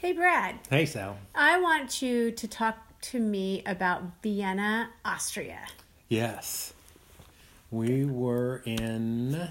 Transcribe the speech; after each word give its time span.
Hey, 0.00 0.14
Brad. 0.14 0.54
Hey, 0.70 0.86
Sal. 0.86 1.18
I 1.34 1.60
want 1.60 2.00
you 2.00 2.30
to 2.30 2.48
talk 2.48 2.78
to 3.02 3.20
me 3.20 3.62
about 3.66 4.22
Vienna, 4.22 4.88
Austria. 5.04 5.66
Yes. 6.08 6.72
We 7.70 8.06
were 8.06 8.62
in 8.64 9.50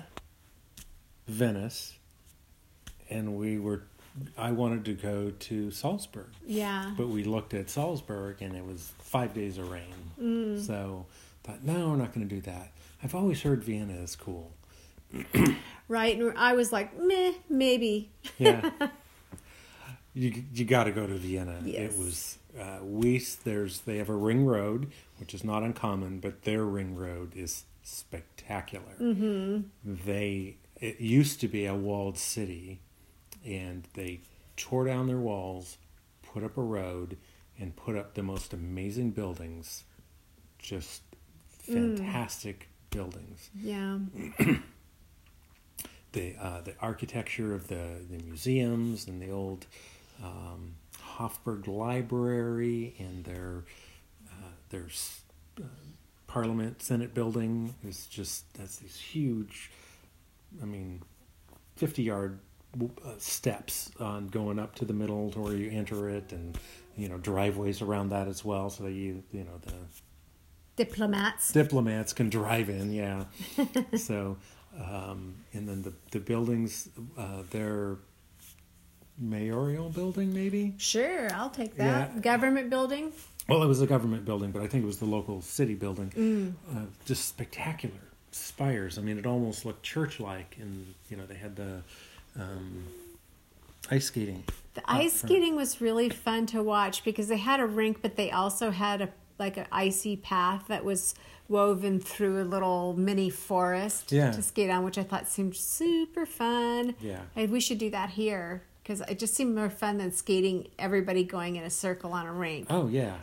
Venice 1.27 1.93
and 3.11 3.37
we 3.37 3.59
were 3.59 3.83
I 4.39 4.49
wanted 4.49 4.85
to 4.85 4.95
go 4.95 5.29
to 5.29 5.69
Salzburg. 5.69 6.31
Yeah. 6.47 6.95
But 6.97 7.09
we 7.09 7.23
looked 7.23 7.53
at 7.53 7.69
Salzburg 7.69 8.41
and 8.41 8.55
it 8.55 8.65
was 8.65 8.91
5 9.01 9.35
days 9.35 9.59
of 9.59 9.69
rain. 9.69 9.93
Mm. 10.19 10.65
So 10.65 11.05
thought 11.43 11.63
no, 11.63 11.89
we're 11.89 11.95
not 11.95 12.11
going 12.11 12.27
to 12.27 12.35
do 12.35 12.41
that. 12.41 12.71
I've 13.03 13.13
always 13.13 13.43
heard 13.43 13.63
Vienna 13.63 13.93
is 13.93 14.15
cool. 14.15 14.51
Right. 15.87 16.17
And 16.17 16.35
I 16.35 16.53
was 16.53 16.71
like, 16.71 16.99
meh, 16.99 17.33
maybe. 17.49 18.09
Yeah. 18.39 18.71
you 20.13 20.43
you 20.53 20.65
got 20.65 20.85
to 20.85 20.91
go 20.91 21.05
to 21.07 21.15
Vienna. 21.15 21.61
Yes. 21.63 21.93
It 21.93 21.99
was 21.99 22.37
uh, 22.59 22.79
Weiss. 22.81 23.35
There's 23.35 23.81
they 23.81 23.97
have 23.97 24.09
a 24.09 24.15
ring 24.15 24.45
road, 24.45 24.91
which 25.17 25.33
is 25.33 25.43
not 25.43 25.63
uncommon, 25.63 26.19
but 26.19 26.43
their 26.43 26.65
ring 26.65 26.95
road 26.95 27.33
is 27.35 27.65
spectacular. 27.83 28.95
Mm-hmm. 28.99 29.61
They 30.05 30.57
it 30.79 30.99
used 30.99 31.39
to 31.41 31.47
be 31.47 31.65
a 31.65 31.75
walled 31.75 32.17
city, 32.17 32.79
and 33.45 33.87
they 33.93 34.21
tore 34.57 34.85
down 34.85 35.07
their 35.07 35.17
walls, 35.17 35.77
put 36.21 36.43
up 36.43 36.57
a 36.57 36.61
road, 36.61 37.17
and 37.59 37.75
put 37.75 37.95
up 37.95 38.13
the 38.15 38.23
most 38.23 38.53
amazing 38.53 39.11
buildings. 39.11 39.83
Just 40.57 41.03
fantastic 41.49 42.67
buildings 42.89 43.49
Yeah. 43.55 43.99
the 46.11 46.35
uh, 46.41 46.61
the 46.61 46.73
architecture 46.79 47.53
of 47.53 47.67
the, 47.67 48.01
the 48.09 48.23
museums 48.23 49.07
and 49.07 49.21
the 49.21 49.29
old 49.29 49.67
um, 50.23 50.75
Hofburg 51.17 51.67
Library 51.67 52.95
and 52.99 53.23
their 53.23 53.63
uh, 54.29 54.51
their 54.69 54.87
uh, 55.59 55.63
Parliament 56.27 56.81
Senate 56.81 57.13
building. 57.13 57.75
Is 57.85 58.07
just 58.07 58.53
that's 58.53 58.77
these 58.77 58.97
huge, 58.97 59.71
I 60.61 60.65
mean, 60.65 61.01
fifty 61.75 62.03
yard 62.03 62.39
uh, 62.81 63.11
steps 63.17 63.91
on 63.99 64.27
going 64.27 64.59
up 64.59 64.75
to 64.75 64.85
the 64.85 64.93
middle 64.93 65.31
to 65.31 65.39
where 65.39 65.55
you 65.55 65.69
enter 65.71 66.09
it 66.09 66.31
and 66.31 66.57
you 66.95 67.09
know 67.09 67.17
driveways 67.17 67.81
around 67.81 68.09
that 68.09 68.27
as 68.27 68.45
well. 68.45 68.69
So 68.69 68.83
that 68.83 68.91
you 68.93 69.23
you 69.31 69.43
know 69.43 69.59
the 69.61 69.73
Diplomats. 70.75 71.51
diplomats 71.51 72.13
can 72.13 72.29
drive 72.29 72.69
in 72.69 72.93
yeah. 72.93 73.25
So 73.97 74.37
um, 74.79 75.35
and 75.51 75.67
then 75.67 75.81
the 75.81 75.93
the 76.11 76.19
buildings 76.19 76.87
uh, 77.17 77.41
their 77.49 77.97
mayoral 79.19 79.89
building 79.89 80.33
maybe 80.33 80.73
Sure, 80.77 81.27
I'll 81.33 81.49
take 81.49 81.75
that. 81.75 82.11
Yeah. 82.15 82.21
Government 82.21 82.69
building. 82.69 83.11
well 83.47 83.61
it 83.63 83.67
was 83.67 83.81
a 83.81 83.87
government 83.87 84.23
building 84.25 84.51
but 84.51 84.61
i 84.61 84.67
think 84.67 84.83
it 84.83 84.87
was 84.87 84.99
the 84.99 85.05
local 85.05 85.41
city 85.41 85.73
building 85.75 86.55
uh, 86.73 86.85
just 87.05 87.27
spectacular 87.27 87.95
spires 88.31 88.97
i 88.97 89.01
mean 89.01 89.17
it 89.17 89.25
almost 89.25 89.65
looked 89.65 89.81
church 89.83 90.19
like 90.19 90.55
and 90.61 90.93
you 91.09 91.17
know 91.17 91.25
they 91.25 91.35
had 91.35 91.55
the 91.55 91.81
um, 92.39 92.85
ice 93.91 94.05
skating 94.05 94.43
The 94.75 94.83
ice 94.85 95.13
skating 95.21 95.55
was 95.55 95.81
really 95.81 96.09
fun 96.09 96.45
to 96.47 96.61
watch 96.63 97.03
because 97.03 97.27
they 97.27 97.37
had 97.37 97.59
a 97.59 97.65
rink, 97.65 97.97
but 98.01 98.15
they 98.15 98.29
also 98.31 98.69
had 98.71 99.01
a 99.01 99.09
like 99.39 99.57
an 99.57 99.65
icy 99.71 100.15
path 100.15 100.65
that 100.67 100.83
was 100.85 101.15
woven 101.47 101.99
through 101.99 102.41
a 102.41 102.45
little 102.45 102.93
mini 102.93 103.29
forest 103.29 104.11
Yeah. 104.11 104.31
to 104.31 104.41
skate 104.43 104.69
on, 104.69 104.83
which 104.83 104.97
I 104.97 105.03
thought 105.03 105.27
seemed 105.27 105.55
super 105.55 106.25
fun. 106.25 106.93
Yeah. 107.01 107.21
I, 107.35 107.45
we 107.47 107.59
should 107.59 107.79
do 107.79 107.89
that 107.89 108.11
here 108.11 108.61
because 108.89 109.01
it 109.07 109.19
just 109.19 109.35
seemed 109.35 109.53
more 109.53 109.69
fun 109.69 109.99
than 109.99 110.11
skating 110.11 110.67
everybody 110.79 111.23
going 111.23 111.57
in 111.57 111.63
a 111.63 111.69
circle 111.69 112.11
on 112.11 112.25
a 112.25 112.33
rink. 112.33 112.65
oh 112.71 112.87
yeah 112.87 113.17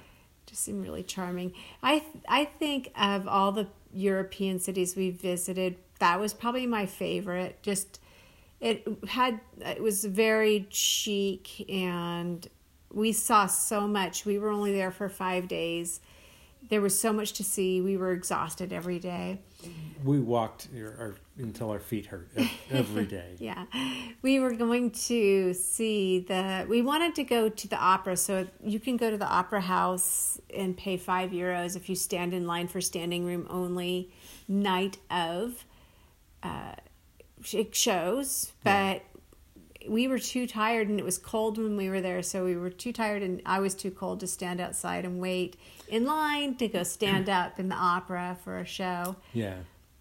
just 0.46 0.62
seemed 0.62 0.82
really 0.82 1.02
charming. 1.02 1.52
I 1.82 2.04
I 2.28 2.44
think 2.44 2.92
of 2.96 3.26
all 3.26 3.50
the 3.52 3.66
European 3.92 4.60
cities 4.60 4.94
we 4.94 5.10
visited, 5.10 5.76
that 5.98 6.20
was 6.20 6.32
probably 6.32 6.66
my 6.66 6.86
favorite. 6.86 7.60
Just 7.62 8.00
it 8.60 8.86
had 9.08 9.40
it 9.60 9.82
was 9.82 10.04
very 10.04 10.66
chic 10.70 11.68
and 11.68 12.46
we 12.92 13.12
saw 13.12 13.46
so 13.46 13.88
much. 13.88 14.24
We 14.24 14.38
were 14.38 14.50
only 14.50 14.72
there 14.72 14.92
for 14.92 15.08
5 15.08 15.48
days. 15.48 16.00
There 16.68 16.80
was 16.80 16.98
so 16.98 17.12
much 17.12 17.32
to 17.34 17.44
see. 17.44 17.80
We 17.80 17.96
were 17.96 18.12
exhausted 18.12 18.72
every 18.72 18.98
day. 18.98 19.40
we 20.04 20.18
walked 20.18 20.68
our, 20.76 20.86
our, 20.98 21.14
until 21.38 21.70
our 21.70 21.78
feet 21.78 22.06
hurt 22.06 22.28
every 22.70 23.06
day 23.18 23.36
Yeah. 23.38 23.64
We 24.22 24.40
were 24.40 24.52
going 24.52 24.90
to 24.90 25.52
see 25.54 26.20
the 26.20 26.66
we 26.68 26.82
wanted 26.82 27.14
to 27.16 27.24
go 27.24 27.48
to 27.48 27.68
the 27.68 27.76
opera, 27.76 28.16
so 28.16 28.46
you 28.64 28.80
can 28.80 28.96
go 28.96 29.10
to 29.10 29.16
the 29.16 29.26
opera 29.26 29.60
house 29.60 30.40
and 30.54 30.76
pay 30.76 30.96
5 30.96 31.30
euros 31.30 31.76
if 31.76 31.88
you 31.88 31.94
stand 31.94 32.34
in 32.34 32.46
line 32.46 32.68
for 32.68 32.80
standing 32.80 33.24
room 33.24 33.46
only 33.48 34.10
night 34.48 34.98
of 35.10 35.64
uh 36.42 36.74
shows, 37.72 38.52
but 38.64 39.02
we 39.88 40.08
were 40.08 40.18
too 40.18 40.46
tired 40.46 40.88
and 40.88 40.98
it 40.98 41.04
was 41.04 41.18
cold 41.18 41.58
when 41.58 41.76
we 41.76 41.88
were 41.88 42.00
there, 42.00 42.22
so 42.22 42.44
we 42.44 42.56
were 42.56 42.70
too 42.70 42.92
tired 42.92 43.22
and 43.22 43.42
I 43.46 43.60
was 43.60 43.74
too 43.74 43.90
cold 43.90 44.20
to 44.20 44.26
stand 44.26 44.60
outside 44.60 45.04
and 45.04 45.20
wait 45.20 45.56
in 45.88 46.04
line 46.04 46.56
to 46.56 46.68
go 46.68 46.82
stand 46.82 47.28
up 47.28 47.58
in 47.58 47.68
the 47.68 47.76
opera 47.76 48.36
for 48.42 48.58
a 48.58 48.64
show. 48.64 49.16
yeah 49.32 49.56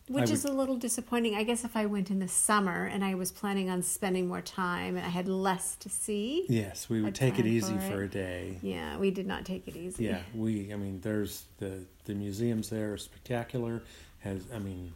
Which 0.08 0.30
I 0.30 0.34
is 0.34 0.46
a 0.46 0.52
little 0.52 0.78
disappointing. 0.78 1.36
I 1.36 1.44
guess 1.44 1.64
if 1.64 1.76
I 1.76 1.86
went 1.86 2.10
in 2.12 2.20
the 2.20 2.28
summer 2.28 2.86
and 2.86 3.04
I 3.04 3.16
was 3.16 3.32
planning 3.32 3.70
on 3.70 3.82
spending 3.82 4.28
more 4.28 4.42
time 4.42 4.98
and 4.98 5.06
I 5.06 5.10
had 5.10 5.28
less 5.28 5.76
to 5.78 5.90
see. 5.90 6.46
Yes, 6.50 6.90
we 6.90 7.02
would 7.02 7.10
I'd 7.10 7.16
take 7.16 7.40
it 7.40 7.46
easy 7.46 7.74
for 7.76 7.92
for 7.92 8.04
a 8.04 8.08
day. 8.08 8.58
Yeah, 8.62 8.98
we 8.98 9.12
did 9.12 9.28
not 9.28 9.46
take 9.46 9.68
it 9.68 9.76
easy. 9.76 10.06
Yeah, 10.06 10.22
we. 10.34 10.72
I 10.74 10.76
mean, 10.76 11.00
there's 11.02 11.46
the 11.58 11.86
the 12.06 12.14
museums 12.14 12.70
there 12.70 12.94
are 12.94 12.98
spectacular. 12.98 13.82
Has 14.20 14.42
I 14.54 14.60
mean, 14.60 14.94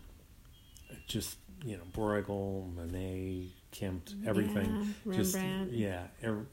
just 1.08 1.38
you 1.64 1.78
know, 1.78 1.84
Bruegel, 1.92 2.74
Monet, 2.74 3.48
Klimt, 3.74 4.16
everything. 4.26 4.94
Yeah, 5.06 5.14
just 5.14 5.38
yeah, 5.72 6.04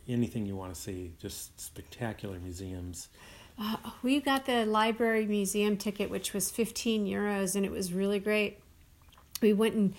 anything 0.08 0.46
you 0.46 0.56
want 0.56 0.74
to 0.74 0.80
see. 0.80 1.12
Just 1.18 1.58
spectacular 1.60 2.38
museums. 2.38 3.08
Uh, 3.58 3.76
we 4.02 4.20
got 4.20 4.46
the 4.46 4.66
library 4.66 5.26
museum 5.26 5.76
ticket, 5.76 6.10
which 6.10 6.34
was 6.34 6.50
15 6.50 7.06
euros, 7.06 7.56
and 7.56 7.64
it 7.64 7.70
was 7.70 7.92
really 7.92 8.18
great. 8.18 8.58
We 9.40 9.52
went 9.52 9.74
and 9.74 9.94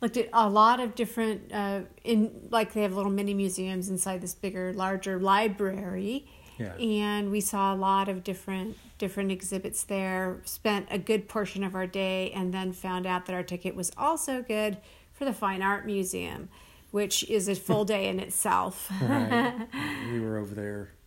looked 0.00 0.16
at 0.16 0.28
a 0.32 0.48
lot 0.48 0.80
of 0.80 0.94
different, 0.94 1.52
uh, 1.52 1.80
in 2.04 2.48
like 2.50 2.72
they 2.72 2.82
have 2.82 2.94
little 2.94 3.12
mini 3.12 3.34
museums 3.34 3.88
inside 3.88 4.20
this 4.20 4.34
bigger, 4.34 4.72
larger 4.72 5.18
library. 5.18 6.26
Yeah. 6.58 6.74
And 6.76 7.30
we 7.30 7.40
saw 7.40 7.74
a 7.74 7.76
lot 7.76 8.08
of 8.08 8.22
different 8.24 8.76
different 8.98 9.32
exhibits 9.32 9.82
there. 9.84 10.40
Spent 10.44 10.86
a 10.90 10.98
good 10.98 11.28
portion 11.28 11.64
of 11.64 11.74
our 11.74 11.86
day, 11.86 12.30
and 12.32 12.54
then 12.54 12.72
found 12.72 13.06
out 13.06 13.26
that 13.26 13.34
our 13.34 13.42
ticket 13.42 13.74
was 13.74 13.90
also 13.96 14.42
good 14.42 14.78
for 15.12 15.24
the 15.24 15.32
Fine 15.32 15.62
Art 15.62 15.86
Museum, 15.86 16.48
which 16.90 17.28
is 17.28 17.48
a 17.48 17.54
full 17.54 17.84
day 17.84 18.08
in 18.08 18.20
itself. 18.20 18.90
Right. 19.00 19.68
we 20.12 20.20
were 20.20 20.38
over 20.38 20.54
there. 20.54 20.90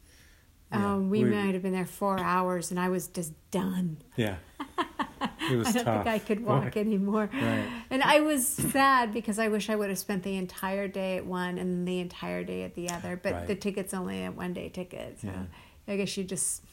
Yeah, 0.72 0.94
um, 0.94 1.10
we, 1.12 1.24
might 1.24 1.54
have 1.54 1.62
been 1.62 1.74
there 1.74 1.86
four 1.86 2.20
hours, 2.20 2.72
and 2.72 2.80
I 2.80 2.90
was 2.90 3.08
just 3.08 3.34
done. 3.52 3.98
Yeah. 4.18 4.38
It 5.52 5.56
was 5.58 5.68
I 5.68 5.72
don't 5.74 5.86
tough. 5.86 6.04
think 6.04 6.16
I 6.16 6.20
could 6.20 6.46
walk 6.46 6.74
Boy. 6.74 6.80
anymore. 6.80 7.30
Right. 7.34 7.68
And 7.90 8.02
I 8.04 8.20
was 8.22 8.48
sad 8.48 9.14
because 9.14 9.38
I 9.40 9.48
wish 9.50 9.70
I 9.70 9.76
would 9.76 9.90
have 9.90 10.00
spent 10.00 10.24
the 10.24 10.36
entire 10.38 10.88
day 10.88 11.18
at 11.18 11.26
one 11.26 11.58
and 11.58 11.88
the 11.88 12.00
entire 12.00 12.44
day 12.44 12.64
at 12.64 12.76
the 12.76 12.90
other. 12.90 13.20
But 13.22 13.34
Right. 13.34 13.48
the 13.48 13.56
ticket's 13.56 13.94
only 13.94 14.24
a 14.26 14.32
one 14.32 14.54
day 14.54 14.70
ticket. 14.70 15.20
So 15.20 15.28
Yeah. 15.28 15.44
I 15.88 15.98
guess 15.98 16.16
you 16.18 16.24
just 16.24 16.64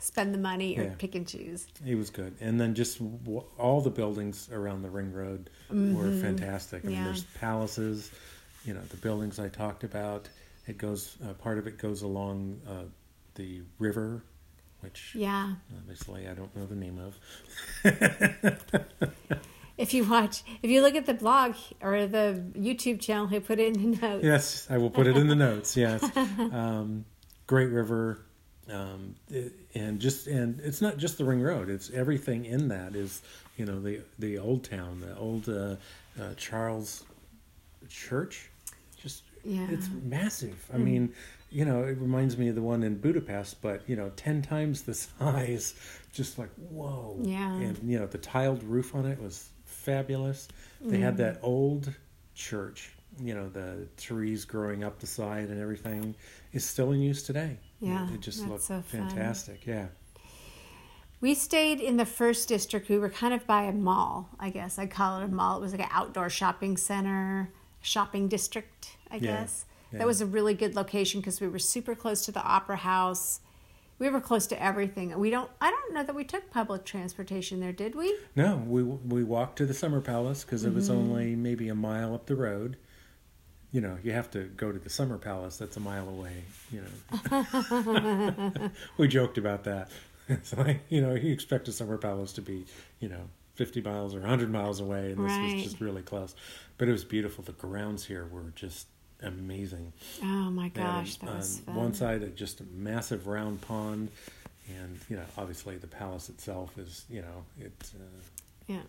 spend 0.00 0.32
the 0.32 0.38
money 0.38 0.78
or 0.78 0.84
Yeah. 0.84 0.94
pick 0.96 1.14
and 1.14 1.26
choose. 1.26 1.66
It 1.84 1.96
was 1.96 2.10
good, 2.10 2.34
and 2.40 2.60
then 2.60 2.74
just 2.74 2.98
w- 2.98 3.42
all 3.58 3.80
the 3.80 3.90
buildings 3.90 4.48
around 4.52 4.82
the 4.82 4.90
ring 4.90 5.12
road 5.12 5.50
were 5.70 6.12
fantastic. 6.20 6.84
I 6.84 6.88
mean, 6.88 6.96
Mm-hmm. 6.96 7.04
There's 7.06 7.24
palaces, 7.24 8.10
you 8.64 8.74
know, 8.74 8.80
the 8.90 8.96
buildings 8.96 9.38
I 9.40 9.48
talked 9.48 9.82
about. 9.84 10.28
It 10.68 10.78
goes 10.78 11.16
uh, 11.24 11.32
part 11.34 11.58
of 11.58 11.66
it 11.66 11.78
goes 11.78 12.02
along 12.02 12.60
uh, 12.68 12.84
the 13.34 13.62
river, 13.80 14.22
which 14.80 15.14
Yeah. 15.14 15.54
obviously 15.76 16.28
I 16.28 16.34
don't 16.34 16.54
know 16.56 16.66
the 16.66 16.76
name 16.76 16.98
of. 16.98 17.18
If 19.76 19.94
you 19.94 20.04
watch, 20.04 20.42
if 20.60 20.70
you 20.70 20.82
look 20.82 20.96
at 20.96 21.06
the 21.06 21.14
blog 21.14 21.54
or 21.80 22.08
the 22.08 22.42
YouTube 22.56 22.98
channel, 23.00 23.28
he 23.28 23.38
put 23.38 23.60
it 23.60 23.76
in 23.76 23.92
the 23.92 23.96
notes. 24.00 24.24
Yes, 24.24 24.66
I 24.68 24.76
will 24.76 24.90
put 24.90 25.06
it 25.06 25.16
in 25.16 25.28
the 25.28 25.36
notes. 25.36 25.76
Yes, 25.76 26.02
um, 26.16 27.04
Great 27.46 27.68
River, 27.70 28.18
um, 28.68 29.14
and 29.76 30.00
just 30.00 30.26
and 30.26 30.58
it's 30.64 30.80
not 30.82 30.96
just 30.96 31.16
the 31.16 31.24
ring 31.24 31.40
road. 31.40 31.70
It's 31.70 31.90
everything 31.90 32.44
in 32.44 32.66
that 32.68 32.96
is 32.96 33.22
you 33.56 33.66
know 33.66 33.80
the 33.80 34.00
the 34.18 34.38
old 34.38 34.64
town, 34.68 35.00
the 35.00 35.16
old 35.16 35.48
uh, 35.48 35.76
uh, 36.20 36.34
Charles 36.36 37.04
Church. 37.88 38.50
Just 39.00 39.22
Yeah. 39.44 39.68
It's 39.70 39.88
massive. 40.02 40.58
I 40.74 40.78
mean, 40.78 41.14
you 41.50 41.64
know, 41.64 41.82
it 41.82 41.98
reminds 41.98 42.36
me 42.36 42.48
of 42.48 42.54
the 42.54 42.62
one 42.62 42.82
in 42.82 42.96
Budapest, 42.96 43.60
but 43.62 43.82
you 43.88 43.96
know, 43.96 44.10
ten 44.16 44.42
times 44.42 44.82
the 44.82 44.94
size. 44.94 45.74
Just 46.12 46.38
like 46.38 46.50
whoa. 46.70 47.18
Yeah. 47.22 47.52
And 47.54 47.78
you 47.90 47.98
know, 47.98 48.06
the 48.06 48.18
tiled 48.18 48.62
roof 48.64 48.94
on 48.94 49.06
it 49.06 49.20
was 49.20 49.48
fabulous. 49.64 50.48
They 50.80 50.98
had 50.98 51.14
Mm. 51.14 51.18
that 51.18 51.38
old 51.42 51.92
church 52.34 52.92
you 53.20 53.34
know 53.34 53.48
the 53.48 53.88
trees 53.96 54.44
growing 54.44 54.84
up 54.84 55.00
the 55.00 55.06
side 55.06 55.48
and 55.48 55.60
everything 55.60 56.14
is 56.52 56.64
still 56.64 56.92
in 56.92 57.00
use 57.00 57.22
today. 57.24 57.58
Yeah, 57.80 58.08
it, 58.12 58.20
just 58.20 58.46
looked 58.46 58.62
so 58.62 58.80
fun. 58.80 59.08
fantastic. 59.08 59.66
Yeah, 59.66 59.86
We 61.20 61.34
stayed 61.34 61.80
in 61.80 61.96
the 61.96 62.04
first 62.06 62.48
district. 62.48 62.88
We 62.88 62.96
were 62.98 63.08
kind 63.10 63.34
of 63.34 63.44
by 63.44 63.64
a 63.64 63.72
mall, 63.72 64.28
I 64.38 64.50
guess. 64.50 64.78
I 64.78 64.86
call 64.86 65.20
it 65.20 65.24
a 65.24 65.28
mall. 65.28 65.58
It 65.58 65.60
was 65.62 65.72
like 65.72 65.80
an 65.82 65.88
outdoor 65.90 66.30
shopping 66.30 66.76
center, 66.76 67.50
shopping 67.80 68.28
district, 68.28 68.96
I 69.10 69.16
Yeah, 69.16 69.20
guess. 69.40 69.64
Yeah. 69.92 69.98
That 69.98 70.06
was 70.06 70.20
a 70.20 70.26
really 70.26 70.54
good 70.54 70.74
location 70.76 71.20
because 71.20 71.40
we 71.40 71.48
were 71.48 71.58
super 71.58 71.94
close 71.94 72.24
to 72.26 72.32
the 72.32 72.42
opera 72.42 72.76
house. 72.76 73.40
We 73.98 74.08
were 74.10 74.20
close 74.20 74.46
to 74.48 74.62
everything. 74.62 75.18
We 75.18 75.30
don't 75.30 75.50
I 75.60 75.70
don't 75.70 75.92
know 75.94 76.04
that 76.04 76.14
we 76.14 76.22
took 76.24 76.50
public 76.50 76.84
transportation 76.84 77.58
there, 77.60 77.72
did 77.72 77.94
we? 77.94 78.16
no, 78.36 78.56
we 78.66 78.82
we 78.82 79.24
walked 79.24 79.56
to 79.58 79.66
the 79.66 79.74
Summer 79.74 80.00
Palace 80.00 80.44
because 80.44 80.64
it 80.64 80.68
Mm-hmm. 80.68 80.76
was 80.76 80.90
only 80.90 81.34
maybe 81.36 81.68
a 81.68 81.74
mile 81.74 82.14
up 82.14 82.26
the 82.26 82.36
road. 82.36 82.76
You 83.72 83.80
know, 83.82 83.98
you 84.02 84.12
have 84.12 84.30
to 84.30 84.44
go 84.44 84.72
to 84.72 84.78
the 84.78 84.88
Summer 84.88 85.18
Palace. 85.18 85.56
That's 85.58 85.76
a 85.76 85.80
mile 85.80 86.08
away. 86.08 86.44
You 86.70 86.84
know, 87.30 88.70
we 88.96 89.08
joked 89.08 89.38
about 89.38 89.64
that. 89.64 89.90
It's 90.30 90.54
like 90.54 90.82
you 90.90 91.00
know, 91.00 91.14
you 91.14 91.32
expect 91.32 91.68
a 91.68 91.72
Summer 91.72 91.96
Palace 91.96 92.34
to 92.34 92.42
be 92.42 92.66
you 93.00 93.08
know 93.08 93.30
fifty 93.54 93.80
miles 93.80 94.14
or 94.14 94.20
hundred 94.20 94.50
miles 94.52 94.78
away, 94.78 95.10
and 95.12 95.24
this 95.24 95.32
Right. 95.32 95.54
was 95.54 95.62
just 95.64 95.80
really 95.80 96.02
close. 96.02 96.34
But 96.76 96.86
it 96.88 96.92
was 96.92 97.02
beautiful. 97.02 97.42
The 97.44 97.52
grounds 97.52 98.04
here 98.04 98.26
were 98.26 98.52
just 98.54 98.88
amazing. 99.22 99.92
Oh 100.22 100.50
my 100.50 100.68
gosh, 100.68 101.16
that 101.16 101.28
on 101.28 101.42
fun. 101.42 101.74
One 101.74 101.94
side, 101.94 102.22
uh, 102.22 102.26
just 102.28 102.60
a 102.60 102.64
massive 102.74 103.26
round 103.26 103.60
pond, 103.60 104.10
and 104.68 104.98
you 105.08 105.16
know, 105.16 105.24
obviously 105.36 105.76
the 105.76 105.86
palace 105.86 106.28
itself 106.28 106.76
is, 106.78 107.04
you 107.10 107.22
know, 107.22 107.44
it's 107.60 107.94
uh, 107.94 108.22
Yeah. 108.66 108.82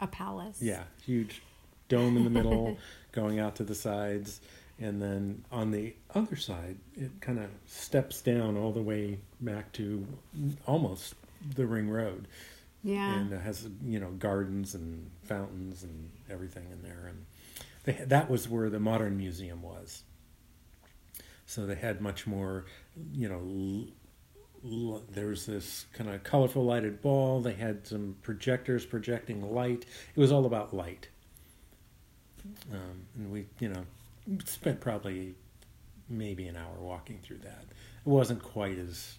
A 0.00 0.06
palace. 0.06 0.58
yeah, 0.60 0.82
huge 1.04 1.40
dome 1.88 2.16
in 2.16 2.24
the 2.24 2.30
middle, 2.30 2.76
going 3.12 3.38
out 3.38 3.56
to 3.56 3.64
the 3.64 3.74
sides, 3.74 4.40
and 4.78 5.00
then 5.00 5.42
on 5.50 5.70
the 5.70 5.94
other 6.14 6.36
side, 6.36 6.76
it 6.96 7.10
kind 7.22 7.38
of 7.38 7.48
steps 7.66 8.20
down 8.20 8.56
all 8.58 8.72
the 8.72 8.82
way 8.82 9.18
back 9.40 9.72
to 9.72 10.06
almost 10.66 11.14
the 11.54 11.64
ring 11.66 11.88
road, 11.88 12.28
Yeah. 12.82 13.14
and 13.20 13.32
it 13.32 13.40
has 13.40 13.66
you 13.84 13.98
know 14.00 14.10
gardens 14.10 14.74
and 14.74 15.10
fountains 15.22 15.82
and 15.82 16.10
everything 16.30 16.66
in 16.70 16.82
there, 16.82 17.06
and 17.08 17.24
they, 17.86 17.92
that 17.92 18.28
was 18.28 18.48
where 18.48 18.68
the 18.68 18.78
modern 18.80 19.16
museum 19.16 19.62
was. 19.62 20.02
So 21.46 21.64
they 21.64 21.76
had 21.76 22.00
much 22.00 22.26
more, 22.26 22.66
you 23.12 23.28
know. 23.28 23.38
L- 23.38 23.88
l- 24.96 25.02
there 25.10 25.28
was 25.28 25.46
this 25.46 25.86
kind 25.92 26.10
of 26.10 26.22
colorful 26.24 26.64
lighted 26.64 27.00
ball. 27.00 27.40
They 27.40 27.54
had 27.54 27.86
some 27.86 28.16
projectors 28.22 28.84
projecting 28.84 29.40
light. 29.54 29.86
It 30.14 30.20
was 30.20 30.32
all 30.32 30.44
about 30.44 30.74
light. 30.74 31.08
Um, 32.72 33.06
and 33.16 33.32
we, 33.32 33.46
you 33.60 33.68
know, 33.68 33.84
spent 34.44 34.80
probably 34.80 35.34
maybe 36.08 36.46
an 36.48 36.56
hour 36.56 36.74
walking 36.80 37.18
through 37.22 37.38
that. 37.38 37.64
It 38.04 38.08
wasn't 38.08 38.42
quite 38.42 38.78
as 38.78 39.16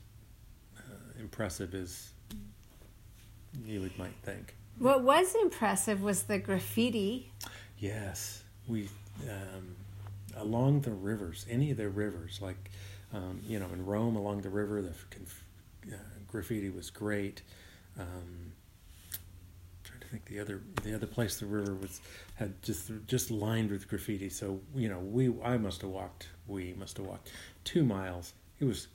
uh, 0.78 0.81
impressive 1.19 1.74
as 1.74 2.12
you 3.66 3.81
would 3.81 3.98
might 3.98 4.16
think. 4.24 4.56
What 4.80 5.04
was 5.04 5.34
impressive 5.42 6.02
was 6.02 6.24
the 6.24 6.38
graffiti. 6.40 7.31
Yes, 7.80 8.44
we 8.68 8.90
um, 9.24 9.75
along 10.36 10.81
the 10.81 10.92
rivers, 10.92 11.46
any 11.50 11.72
of 11.72 11.78
the 11.78 11.90
rivers, 11.90 12.40
like 12.42 12.69
um, 13.14 13.42
you 13.48 13.60
know, 13.60 13.68
in 13.74 13.86
Rome 13.86 14.16
along 14.16 14.42
the 14.42 14.50
river, 14.50 14.81
the 14.81 14.90
uh, 15.94 15.98
graffiti 16.28 16.69
was 16.69 16.90
great. 16.90 17.42
Um, 18.00 18.52
trying 19.84 20.00
to 20.02 20.08
think 20.08 20.25
the 20.25 20.40
other 20.40 20.62
the 20.84 20.94
other 20.94 21.08
place 21.08 21.40
the 21.40 21.46
river 21.46 21.74
was 21.74 22.02
had 22.36 22.62
just 22.62 22.92
just 23.08 23.31
lined 23.31 23.72
with 23.72 23.88
graffiti. 23.88 24.30
So 24.30 24.60
you 24.75 24.90
know, 24.90 25.00
we 25.00 25.34
I 25.44 25.58
must 25.58 25.81
have 25.81 25.92
walked. 25.92 26.30
We 26.48 26.74
must 26.78 26.98
have 26.98 27.06
walked 27.06 27.31
two 27.64 27.84
miles. 27.84 28.34
It 28.60 28.66
was 28.66 28.88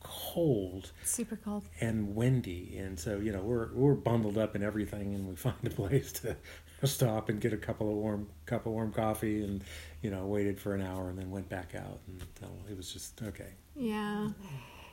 cold 0.00 0.90
Super 1.04 1.36
cold. 1.36 1.64
and 1.80 2.16
windy, 2.16 2.76
and 2.78 2.98
so 2.98 3.18
you 3.18 3.32
know 3.32 3.40
we're 3.40 3.72
we're 3.72 3.94
bundled 3.94 4.38
up 4.38 4.56
in 4.56 4.62
everything, 4.62 5.14
and 5.14 5.28
we 5.28 5.36
find 5.36 5.56
a 5.64 5.70
place 5.70 6.12
to 6.12 6.36
stop 6.88 7.28
and 7.28 7.40
get 7.40 7.52
a 7.52 7.56
couple 7.56 7.88
of 7.88 7.96
warm 7.96 8.28
cup 8.46 8.66
of 8.66 8.72
warm 8.72 8.92
coffee, 8.92 9.42
and 9.44 9.62
you 10.02 10.10
know 10.10 10.26
waited 10.26 10.60
for 10.60 10.74
an 10.74 10.82
hour, 10.82 11.08
and 11.10 11.18
then 11.18 11.30
went 11.30 11.48
back 11.48 11.74
out 11.74 12.00
and 12.06 12.22
it 12.70 12.76
was 12.76 12.92
just 12.92 13.22
okay. 13.22 13.54
Yeah. 13.74 14.28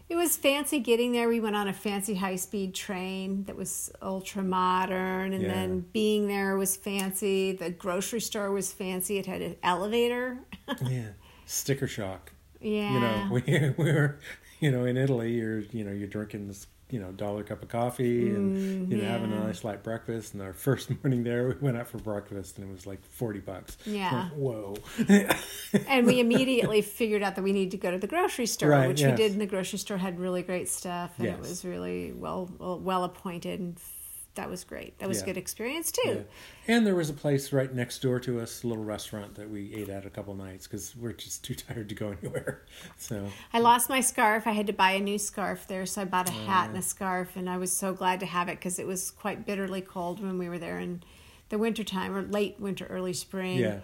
It 0.07 0.15
was 0.15 0.36
fancy 0.36 0.80
getting 0.80 1.12
there. 1.12 1.27
We 1.30 1.39
went 1.39 1.56
on 1.56 1.68
a 1.68 1.74
fancy 1.74 2.15
high 2.15 2.38
speed 2.38 2.74
train 2.74 3.44
that 3.44 3.56
was 3.56 3.91
ultra 4.01 4.41
modern, 4.41 5.33
and 5.33 5.44
Yeah. 5.44 5.53
then 5.53 5.81
being 5.94 6.27
there 6.27 6.57
was 6.57 6.75
fancy. 6.75 7.51
The 7.51 7.69
grocery 7.69 8.19
store 8.21 8.50
was 8.51 8.74
fancy. 8.74 9.19
It 9.19 9.27
had 9.27 9.42
an 9.44 9.57
elevator. 9.62 10.39
yeah, 10.81 11.09
sticker 11.45 11.85
shock. 11.88 12.31
yeah. 12.59 12.92
You 12.94 13.00
know, 13.00 13.27
we 13.31 13.42
we 13.83 13.92
were, 13.94 14.18
you 14.59 14.71
know, 14.71 14.85
in 14.85 14.97
Italy, 14.97 15.33
you're 15.33 15.59
you 15.59 15.83
know 15.83 15.92
you're 15.92 16.07
drinking 16.07 16.47
this 16.47 16.65
you 16.89 17.00
know 17.00 17.12
dollar 17.12 17.44
cup 17.44 17.62
of 17.62 17.69
coffee 17.69 18.30
and 18.30 18.91
you 18.91 18.97
know 18.97 19.03
having 19.07 19.31
a 19.31 19.36
Mm, 19.36 19.45
nice 19.45 19.63
light 19.63 19.83
breakfast. 19.83 20.33
And 20.33 20.41
our 20.41 20.53
first 20.68 20.89
morning 21.03 21.24
there, 21.24 21.47
we 21.47 21.53
went 21.56 21.77
out 21.77 21.88
for 21.88 21.97
breakfast, 22.00 22.57
and 22.57 22.69
it 22.69 22.71
was 22.74 22.88
like 22.88 23.03
forty 23.06 23.39
bucks. 23.39 23.77
Yeah. 23.86 24.30
Whoa. 24.30 24.75
and 25.88 26.06
we 26.06 26.19
immediately 26.25 26.81
figured 26.81 27.24
out 27.24 27.36
that 27.36 27.44
we 27.44 27.53
needed 27.53 27.71
to 27.71 27.77
go 27.77 27.91
to 27.91 27.97
the 27.97 28.07
grocery 28.07 28.45
store, 28.45 28.69
Right, 28.69 28.88
which 28.88 29.03
we 29.03 29.12
did. 29.12 29.31
And 29.33 29.41
the 29.41 29.45
grocery 29.45 29.80
store 29.80 29.97
had 29.97 30.19
really 30.19 30.41
great 30.41 30.69
stuff, 30.69 31.12
and 31.19 31.27
it 31.27 31.39
was 31.39 31.63
really 31.63 32.12
well 32.12 32.50
well, 32.59 32.80
well 32.80 33.03
appointed. 33.03 33.59
And 33.59 33.80
that 34.39 34.50
was 34.50 34.63
great. 34.63 34.97
That 35.00 35.09
was 35.09 35.18
Yeah. 35.18 35.24
a 35.24 35.25
good 35.25 35.38
experience 35.38 35.91
too. 35.91 36.25
Yeah. 36.65 36.74
And 36.74 36.88
there 36.88 36.95
was 36.95 37.09
a 37.09 37.13
place 37.13 37.51
right 37.51 37.74
next 37.74 38.01
door 38.01 38.21
to 38.21 38.39
us, 38.39 38.63
a 38.63 38.68
little 38.68 38.86
restaurant 38.86 39.36
that 39.36 39.50
we 39.50 39.74
ate 39.75 39.89
at 39.89 40.06
a 40.06 40.09
couple 40.09 40.33
nights 40.33 40.65
because 40.65 40.95
we're 40.95 41.12
just 41.12 41.44
too 41.44 41.56
tired 41.68 41.89
to 41.89 41.95
go 41.95 42.15
anywhere. 42.21 42.63
So 42.97 43.27
I 43.53 43.59
lost 43.59 43.89
my 43.89 44.00
scarf. 44.00 44.47
I 44.47 44.51
had 44.51 44.68
to 44.68 44.74
buy 44.74 44.91
a 44.91 45.00
new 45.00 45.18
scarf 45.18 45.68
there, 45.68 45.86
so 45.86 46.01
I 46.01 46.06
bought 46.06 46.30
a 46.30 46.31
hat 46.31 46.68
and 46.68 46.75
a 46.75 46.80
oh. 46.80 46.81
scarf, 46.81 47.36
and 47.36 47.50
I 47.50 47.57
was 47.57 47.71
so 47.71 47.94
glad 47.94 48.19
to 48.21 48.25
have 48.25 48.47
it 48.47 48.59
because 48.59 48.80
it 48.80 48.88
was 48.88 49.12
quite 49.12 49.45
bitterly 49.45 49.81
cold 49.81 50.21
when 50.21 50.38
we 50.38 50.47
were 50.47 50.57
there 50.57 50.80
in 50.80 51.03
the 51.50 51.57
wintertime 51.57 52.15
or 52.15 52.21
late 52.21 52.59
winter, 52.59 52.85
early 52.85 53.13
spring. 53.13 53.57
Yeah. 53.57 53.80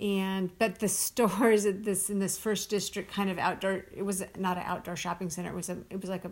And 0.00 0.56
but 0.58 0.80
the 0.80 0.88
stores 1.06 1.66
at 1.66 1.84
this 1.84 2.10
in 2.10 2.18
this 2.18 2.36
first 2.36 2.68
district 2.68 3.12
kind 3.12 3.30
of 3.30 3.38
outdoor. 3.38 3.84
It 3.94 4.04
was 4.04 4.24
not 4.36 4.56
an 4.56 4.64
outdoor 4.66 4.96
shopping 4.96 5.30
center. 5.30 5.50
It 5.50 5.56
was 5.56 5.68
a. 5.68 5.78
It 5.90 6.00
was 6.00 6.10
like 6.10 6.24
a, 6.24 6.30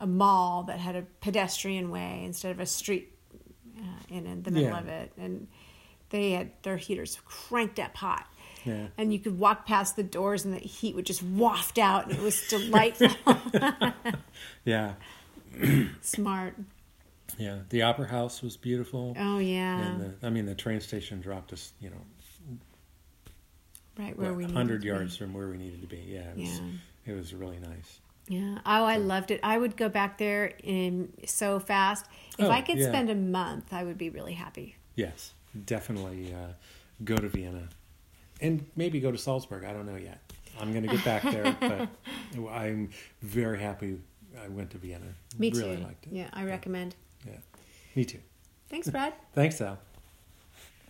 a 0.00 0.06
mall 0.06 0.62
that 0.64 0.78
had 0.78 0.96
a 0.96 1.02
pedestrian 1.20 1.90
way 1.90 2.22
instead 2.24 2.50
of 2.50 2.58
a 2.60 2.66
street 2.66 3.12
uh, 3.78 3.82
in, 4.08 4.26
in 4.26 4.42
the 4.42 4.50
middle 4.50 4.70
Yeah. 4.70 4.78
of 4.80 4.88
it, 4.88 5.12
and 5.18 5.46
they 6.10 6.32
had 6.32 6.50
their 6.62 6.76
heaters 6.76 7.18
cranked 7.24 7.78
up 7.78 7.96
hot 7.96 8.26
yeah, 8.64 8.88
and 8.98 9.10
you 9.12 9.18
could 9.18 9.38
walk 9.38 9.64
past 9.64 9.96
the 9.96 10.02
doors 10.02 10.44
and 10.44 10.52
the 10.52 10.58
heat 10.58 10.94
would 10.94 11.06
just 11.06 11.22
waft 11.22 11.78
out 11.78 12.06
and 12.06 12.14
it 12.18 12.20
was 12.20 12.46
delightful 12.48 13.08
yeah, 14.64 14.94
smart 16.02 16.56
yeah. 17.38 17.58
The 17.70 17.82
opera 17.82 18.06
house 18.08 18.42
was 18.42 18.56
beautiful. 18.56 19.14
oh 19.18 19.38
yeah 19.38 19.80
And 19.80 20.00
the, 20.00 20.26
I 20.26 20.30
mean, 20.30 20.44
the 20.46 20.54
train 20.54 20.80
station 20.80 21.20
dropped 21.20 21.52
us, 21.54 21.72
you 21.80 21.88
know, 21.90 22.56
right 23.98 24.18
where 24.18 24.34
we 24.34 24.44
a 24.44 24.46
needed 24.48 24.56
hundred 24.56 24.74
to 24.78 24.80
be. 24.82 24.86
yards 24.88 25.16
from 25.16 25.32
where 25.32 25.48
we 25.48 25.56
needed 25.56 25.80
to 25.82 25.86
be. 25.86 26.04
Yeah, 26.08 26.30
it 26.32 26.36
was, 26.36 26.60
Yeah. 26.60 26.66
it 27.06 27.12
was 27.12 27.32
really 27.34 27.58
nice. 27.60 28.00
Yeah 28.30 28.58
oh 28.64 28.84
i 28.84 28.96
loved 28.96 29.30
it 29.30 29.40
i 29.42 29.58
would 29.58 29.76
go 29.76 29.88
back 29.88 30.16
there 30.18 30.52
in 30.62 31.12
so 31.26 31.58
fast 31.58 32.06
if 32.38 32.46
Oh, 32.46 32.50
i 32.50 32.60
could 32.62 32.78
yeah. 32.78 32.88
spend 32.88 33.10
a 33.10 33.14
month 33.14 33.72
i 33.72 33.82
would 33.84 33.98
be 33.98 34.08
really 34.10 34.34
happy 34.34 34.76
Yes, 34.96 35.32
definitely 35.66 36.32
uh, 36.34 36.52
go 37.04 37.16
to 37.16 37.28
Vienna, 37.28 37.68
and 38.40 38.66
maybe 38.76 39.00
go 39.00 39.10
to 39.10 39.16
Salzburg. 39.16 39.64
I 39.64 39.72
don't 39.72 39.86
know 39.86 39.96
yet. 39.96 40.18
I'm 40.60 40.72
going 40.72 40.82
to 40.86 40.94
get 40.94 41.02
back 41.04 41.22
there, 41.22 41.56
but 41.70 41.88
I'm 42.50 42.90
very 43.22 43.58
happy 43.58 43.98
I 44.44 44.48
went 44.48 44.70
to 44.72 44.78
Vienna. 44.78 45.06
me 45.38 45.50
really 45.52 45.76
too 45.76 45.82
liked 45.84 46.06
it. 46.06 46.12
yeah 46.12 46.28
i 46.34 46.44
recommend 46.44 46.96
Yeah, 47.26 47.38
me 47.96 48.04
too. 48.04 48.18
thanks 48.68 48.90
brad 48.90 49.14
Thanks, 49.34 49.60
Al. 49.62 49.78